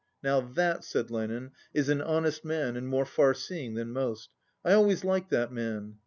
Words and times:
"Now 0.23 0.39
that," 0.41 0.83
said 0.83 1.11
Lenin, 1.11 1.51
"is 1.75 1.87
an 1.87 2.01
honest 2.01 2.43
man 2.43 2.75
and 2.75 2.87
more 2.87 3.05
far 3.05 3.35
seeing 3.35 3.75
than 3.75 3.91
most. 3.91 4.29
I 4.65 4.73
always 4.73 5.03
liked 5.03 5.29
that 5.29 5.51
man." 5.53 5.99